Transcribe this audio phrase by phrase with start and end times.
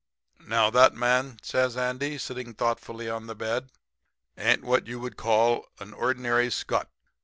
[0.39, 3.69] "'Now, that man,' says Andy, sitting thoughtfully on the bed,
[4.35, 6.89] 'ain't what you would call an ordinary scutt.